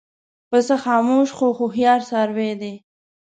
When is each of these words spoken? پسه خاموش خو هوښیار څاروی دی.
پسه 0.51 0.75
خاموش 0.83 1.29
خو 1.37 1.47
هوښیار 1.57 1.99
څاروی 2.09 2.51
دی. 2.61 2.73